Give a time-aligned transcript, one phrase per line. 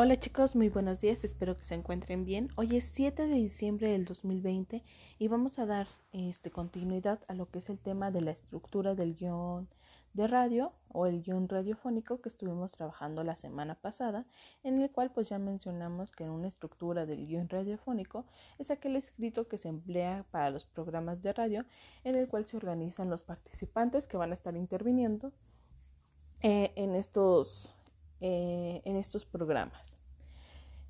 [0.00, 2.50] Hola chicos, muy buenos días, espero que se encuentren bien.
[2.54, 4.84] Hoy es 7 de diciembre del 2020
[5.18, 8.94] y vamos a dar este, continuidad a lo que es el tema de la estructura
[8.94, 9.68] del guion
[10.14, 14.24] de radio o el guion radiofónico que estuvimos trabajando la semana pasada,
[14.62, 18.24] en el cual pues ya mencionamos que una estructura del guion radiofónico
[18.60, 21.64] es aquel escrito que se emplea para los programas de radio
[22.04, 25.32] en el cual se organizan los participantes que van a estar interviniendo
[26.40, 27.74] eh, en estos
[28.20, 29.96] eh, en estos programas.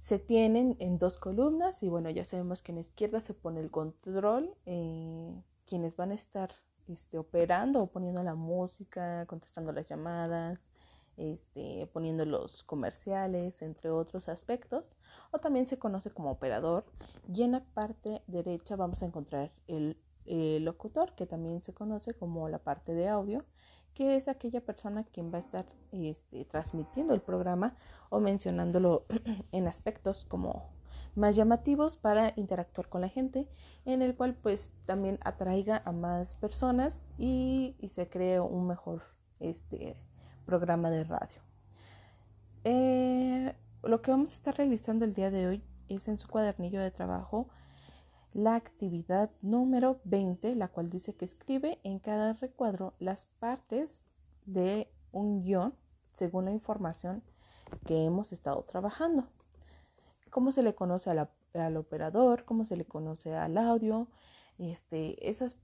[0.00, 3.60] Se tienen en dos columnas y bueno, ya sabemos que en la izquierda se pone
[3.60, 5.34] el control, eh,
[5.66, 6.54] quienes van a estar
[6.86, 10.70] este, operando o poniendo la música, contestando las llamadas,
[11.16, 14.96] este, poniendo los comerciales, entre otros aspectos,
[15.32, 16.84] o también se conoce como operador.
[17.32, 19.96] Y en la parte derecha vamos a encontrar el,
[20.28, 23.44] el locutor, que también se conoce como la parte de audio,
[23.94, 27.76] que es aquella persona quien va a estar este, transmitiendo el programa
[28.10, 29.06] o mencionándolo
[29.52, 30.70] en aspectos como
[31.14, 33.48] más llamativos para interactuar con la gente,
[33.84, 39.02] en el cual pues también atraiga a más personas y, se cree un mejor
[39.40, 39.96] este,
[40.46, 41.40] programa de radio.
[42.64, 46.80] Eh, lo que vamos a estar realizando el día de hoy es en su cuadernillo
[46.80, 47.48] de trabajo
[48.38, 54.06] la actividad número 20, la cual dice que escribe en cada recuadro las partes
[54.46, 55.74] de un guion
[56.12, 57.24] según la información
[57.84, 59.26] que hemos estado trabajando.
[60.30, 62.44] ¿Cómo se le conoce al operador?
[62.44, 64.06] ¿Cómo se le conoce al audio?
[64.58, 65.56] Este, esas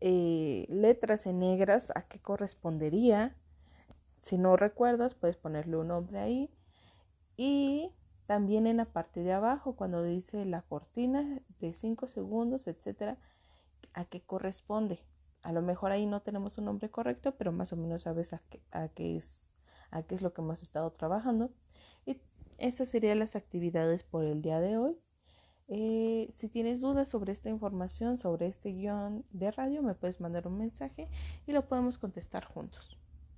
[0.00, 3.36] eh, letras en negras, ¿a qué correspondería?
[4.18, 6.50] Si no recuerdas, puedes ponerle un nombre ahí.
[7.36, 7.92] Y
[8.30, 13.18] también en la parte de abajo, cuando dice la cortina de 5 segundos, etcétera,
[13.92, 15.00] a qué corresponde.
[15.42, 18.40] A lo mejor ahí no tenemos un nombre correcto, pero más o menos sabes a
[18.48, 19.52] qué, a qué, es,
[19.90, 21.50] a qué es lo que hemos estado trabajando.
[22.06, 22.18] Y
[22.58, 24.96] esas serían las actividades por el día de hoy.
[25.66, 30.46] Eh, si tienes dudas sobre esta información, sobre este guion de radio, me puedes mandar
[30.46, 31.08] un mensaje
[31.48, 32.96] y lo podemos contestar juntos.